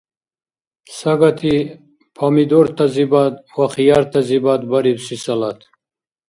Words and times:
Сагати 0.99 1.55
помидортазибад 2.17 3.33
ва 3.57 3.65
хияртазибад 3.73 4.61
барибси 4.71 5.15
салат. 5.25 5.59